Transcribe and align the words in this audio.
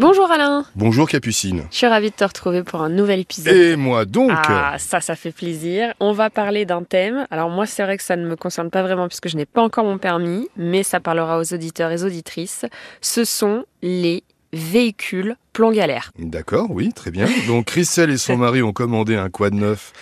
Bonjour 0.00 0.30
Alain. 0.30 0.64
Bonjour 0.76 1.06
Capucine. 1.06 1.64
Je 1.70 1.76
suis 1.76 1.86
ravie 1.86 2.08
de 2.08 2.14
te 2.14 2.24
retrouver 2.24 2.62
pour 2.62 2.80
un 2.80 2.88
nouvel 2.88 3.20
épisode. 3.20 3.54
Et 3.54 3.76
moi 3.76 4.06
donc 4.06 4.30
Ah, 4.32 4.76
ça, 4.78 5.02
ça 5.02 5.14
fait 5.14 5.30
plaisir. 5.30 5.92
On 6.00 6.12
va 6.12 6.30
parler 6.30 6.64
d'un 6.64 6.84
thème. 6.84 7.26
Alors 7.30 7.50
moi, 7.50 7.66
c'est 7.66 7.82
vrai 7.82 7.98
que 7.98 8.02
ça 8.02 8.16
ne 8.16 8.26
me 8.26 8.34
concerne 8.34 8.70
pas 8.70 8.82
vraiment 8.82 9.08
puisque 9.08 9.28
je 9.28 9.36
n'ai 9.36 9.44
pas 9.44 9.60
encore 9.60 9.84
mon 9.84 9.98
permis, 9.98 10.48
mais 10.56 10.84
ça 10.84 11.00
parlera 11.00 11.38
aux 11.38 11.52
auditeurs 11.52 11.90
et 11.92 12.02
auditrices. 12.02 12.64
Ce 13.02 13.26
sont 13.26 13.66
les 13.82 14.24
véhicules 14.54 15.36
plomb 15.52 15.70
galère. 15.70 16.12
D'accord, 16.18 16.68
oui, 16.70 16.94
très 16.94 17.10
bien. 17.10 17.28
Donc 17.46 17.66
Christelle 17.66 18.08
et 18.08 18.16
son 18.16 18.38
mari 18.38 18.62
ont 18.62 18.72
commandé 18.72 19.16
un 19.16 19.28
quad 19.28 19.52
neuf 19.52 19.92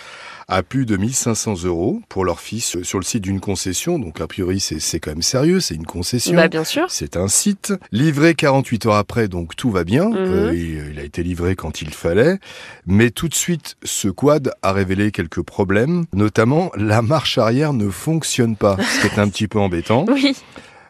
à 0.49 0.63
plus 0.63 0.85
de 0.85 0.97
1500 0.97 1.63
euros 1.65 2.01
pour 2.09 2.25
leur 2.25 2.39
fils 2.41 2.81
sur 2.81 2.99
le 2.99 3.05
site 3.05 3.23
d'une 3.23 3.39
concession. 3.39 3.99
Donc 3.99 4.19
a 4.19 4.27
priori 4.27 4.59
c'est 4.59 4.99
quand 4.99 5.11
même 5.11 5.21
sérieux, 5.21 5.59
c'est 5.59 5.75
une 5.75 5.85
concession. 5.85 6.35
Bah 6.35 6.47
bien 6.47 6.63
sûr. 6.63 6.87
C'est 6.89 7.15
un 7.15 7.27
site. 7.27 7.73
Livré 7.91 8.33
48 8.35 8.87
heures 8.87 8.95
après, 8.95 9.27
donc 9.27 9.55
tout 9.55 9.69
va 9.71 9.83
bien. 9.83 10.09
Mhm. 10.09 10.15
Euh, 10.17 10.53
il, 10.55 10.91
il 10.93 10.99
a 10.99 11.03
été 11.03 11.23
livré 11.23 11.55
quand 11.55 11.81
il 11.81 11.91
fallait. 11.93 12.39
Mais 12.87 13.11
tout 13.11 13.27
de 13.29 13.35
suite, 13.35 13.77
ce 13.83 14.07
quad 14.09 14.51
a 14.63 14.73
révélé 14.73 15.11
quelques 15.11 15.41
problèmes. 15.43 16.05
Notamment, 16.13 16.71
la 16.75 17.01
marche 17.01 17.37
arrière 17.37 17.73
ne 17.73 17.89
fonctionne 17.89 18.55
pas, 18.55 18.75
ce 18.81 19.01
qui 19.01 19.07
est 19.15 19.19
un 19.19 19.29
petit 19.29 19.47
peu 19.47 19.59
embêtant. 19.59 20.05
Oui. 20.13 20.35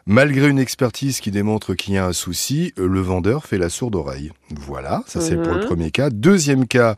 Malgré 0.06 0.48
une 0.48 0.58
expertise 0.58 1.20
qui 1.20 1.30
démontre 1.30 1.74
qu'il 1.74 1.94
y 1.94 1.98
a 1.98 2.06
un 2.06 2.12
souci, 2.14 2.72
le 2.76 3.00
vendeur 3.00 3.44
fait 3.44 3.58
la 3.58 3.68
sourde 3.68 3.94
oreille. 3.94 4.32
Voilà, 4.50 5.04
ça 5.06 5.20
c'est 5.20 5.36
pour 5.36 5.52
le 5.52 5.60
Mhm. 5.60 5.66
premier 5.66 5.90
cas. 5.90 6.08
Deuxième 6.10 6.66
cas, 6.66 6.96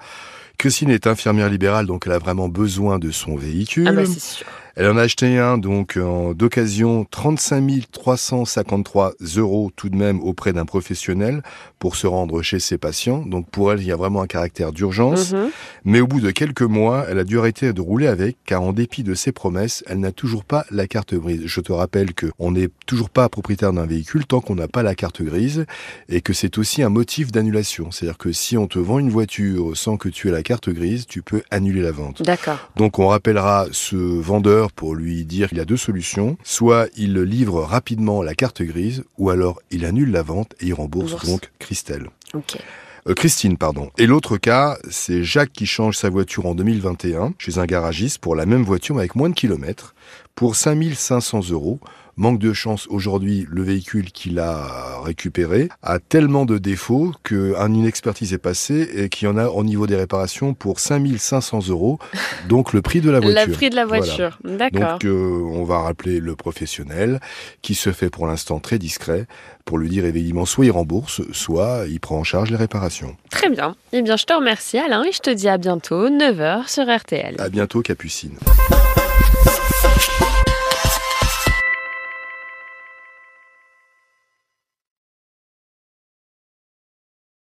Christine 0.62 0.90
est 0.90 1.08
infirmière 1.08 1.48
libérale, 1.48 1.86
donc 1.86 2.04
elle 2.06 2.12
a 2.12 2.20
vraiment 2.20 2.48
besoin 2.48 3.00
de 3.00 3.10
son 3.10 3.34
véhicule. 3.34 3.88
Ah 3.88 3.92
bah 3.92 4.06
c'est 4.06 4.20
sûr. 4.20 4.46
Elle 4.76 4.88
en 4.88 4.96
a 4.96 5.02
acheté 5.02 5.38
un 5.38 5.58
donc 5.58 5.98
d'occasion 6.34 7.06
35 7.10 7.90
353 7.90 9.12
euros 9.36 9.70
tout 9.76 9.88
de 9.88 9.96
même 9.96 10.20
auprès 10.20 10.52
d'un 10.52 10.64
professionnel 10.64 11.42
pour 11.78 11.96
se 11.96 12.06
rendre 12.06 12.42
chez 12.42 12.60
ses 12.60 12.78
patients. 12.78 13.24
Donc 13.26 13.48
pour 13.50 13.72
elle, 13.72 13.80
il 13.80 13.86
y 13.86 13.92
a 13.92 13.96
vraiment 13.96 14.22
un 14.22 14.26
caractère 14.26 14.72
d'urgence. 14.72 15.32
Mhm. 15.32 15.50
Mais 15.84 16.00
au 16.00 16.06
bout 16.06 16.20
de 16.20 16.30
quelques 16.30 16.62
mois, 16.62 17.04
elle 17.08 17.18
a 17.18 17.24
dû 17.24 17.38
arrêter 17.38 17.72
de 17.72 17.80
rouler 17.80 18.06
avec, 18.06 18.36
car 18.46 18.62
en 18.62 18.72
dépit 18.72 19.02
de 19.02 19.14
ses 19.14 19.32
promesses, 19.32 19.84
elle 19.86 20.00
n'a 20.00 20.12
toujours 20.12 20.44
pas 20.44 20.64
la 20.70 20.86
carte 20.86 21.14
grise. 21.14 21.42
Je 21.44 21.60
te 21.60 21.72
rappelle 21.72 22.14
que 22.14 22.26
on 22.38 22.52
n'est 22.52 22.68
toujours 22.86 23.10
pas 23.10 23.28
propriétaire 23.28 23.72
d'un 23.72 23.86
véhicule 23.86 24.26
tant 24.26 24.40
qu'on 24.40 24.54
n'a 24.54 24.68
pas 24.68 24.82
la 24.82 24.94
carte 24.94 25.22
grise, 25.22 25.66
et 26.08 26.20
que 26.20 26.32
c'est 26.32 26.58
aussi 26.58 26.82
un 26.82 26.88
motif 26.88 27.32
d'annulation. 27.32 27.90
C'est-à-dire 27.90 28.18
que 28.18 28.32
si 28.32 28.56
on 28.56 28.66
te 28.66 28.78
vend 28.78 28.98
une 28.98 29.10
voiture 29.10 29.76
sans 29.76 29.96
que 29.96 30.08
tu 30.08 30.28
aies 30.28 30.32
la 30.32 30.42
carte 30.42 30.70
grise, 30.70 31.06
tu 31.06 31.22
peux 31.22 31.42
annuler 31.50 31.82
la 31.82 31.92
vente. 31.92 32.22
D'accord. 32.22 32.70
Donc 32.76 32.98
on 32.98 33.08
rappellera 33.08 33.66
ce 33.72 33.96
vendeur 33.96 34.61
pour 34.70 34.94
lui 34.94 35.24
dire 35.24 35.48
qu'il 35.48 35.58
y 35.58 35.60
a 35.60 35.64
deux 35.64 35.76
solutions. 35.76 36.36
Soit 36.44 36.88
il 36.96 37.14
livre 37.14 37.62
rapidement 37.62 38.22
la 38.22 38.34
carte 38.34 38.62
grise, 38.62 39.02
ou 39.18 39.30
alors 39.30 39.60
il 39.72 39.84
annule 39.84 40.12
la 40.12 40.22
vente 40.22 40.54
et 40.60 40.66
il 40.66 40.74
rembourse 40.74 41.10
Bourse. 41.10 41.26
donc 41.26 41.50
Christelle. 41.58 42.08
Euh, 43.08 43.14
Christine, 43.14 43.56
pardon. 43.56 43.90
Et 43.98 44.06
l'autre 44.06 44.36
cas, 44.36 44.78
c'est 44.88 45.24
Jacques 45.24 45.52
qui 45.52 45.66
change 45.66 45.96
sa 45.96 46.08
voiture 46.08 46.46
en 46.46 46.54
2021 46.54 47.34
chez 47.38 47.58
un 47.58 47.66
garagiste 47.66 48.18
pour 48.18 48.36
la 48.36 48.46
même 48.46 48.62
voiture 48.62 48.94
mais 48.94 49.00
avec 49.00 49.16
moins 49.16 49.30
de 49.30 49.34
kilomètres 49.34 49.94
pour 50.34 50.54
5500 50.54 51.50
euros. 51.50 51.80
Manque 52.16 52.38
de 52.38 52.52
chance 52.52 52.86
aujourd'hui, 52.90 53.46
le 53.50 53.62
véhicule 53.62 54.12
qu'il 54.12 54.38
a 54.38 55.00
récupéré 55.02 55.70
a 55.82 55.98
tellement 55.98 56.44
de 56.44 56.58
défauts 56.58 57.12
qu'une 57.22 57.86
expertise 57.86 58.34
est 58.34 58.38
passée 58.38 58.86
et 58.94 59.08
qu'il 59.08 59.26
y 59.28 59.30
en 59.30 59.38
a 59.38 59.46
au 59.48 59.64
niveau 59.64 59.86
des 59.86 59.96
réparations 59.96 60.52
pour 60.52 60.78
5500 60.78 61.68
euros, 61.70 61.98
donc 62.50 62.74
le 62.74 62.82
prix 62.82 63.00
de 63.00 63.10
la 63.10 63.20
voiture. 63.20 63.46
Le 63.46 63.52
prix 63.52 63.70
de 63.70 63.76
la 63.76 63.86
Voilà. 63.86 64.02
voiture. 64.04 64.38
D'accord. 64.44 64.98
Donc 64.98 65.04
euh, 65.06 65.42
on 65.54 65.64
va 65.64 65.78
rappeler 65.80 66.20
le 66.20 66.36
professionnel 66.36 67.18
qui 67.62 67.74
se 67.74 67.92
fait 67.92 68.10
pour 68.10 68.26
l'instant 68.26 68.58
très 68.60 68.78
discret 68.78 69.26
pour 69.64 69.78
lui 69.78 69.88
dire 69.88 70.04
évidemment 70.04 70.44
soit 70.44 70.66
il 70.66 70.70
rembourse, 70.70 71.22
soit 71.32 71.84
il 71.88 71.98
prend 71.98 72.18
en 72.18 72.24
charge 72.24 72.50
les 72.50 72.56
réparations. 72.56 73.16
Très 73.30 73.48
bien. 73.48 73.74
Eh 73.92 74.02
bien, 74.02 74.16
je 74.16 74.24
te 74.24 74.34
remercie 74.34 74.76
Alain 74.78 75.02
et 75.04 75.12
je 75.12 75.20
te 75.20 75.30
dis 75.30 75.48
à 75.48 75.56
bientôt, 75.56 76.10
9h 76.10 76.68
sur 76.68 76.84
RTL. 76.94 77.36
À 77.38 77.48
bientôt 77.48 77.80
Capucine. 77.80 78.36